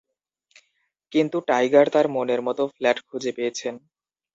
[1.11, 3.73] কিন্তু টাইগার তাঁর মনের মতো ফ্ল্যাট খুঁজে পেয়েছেন।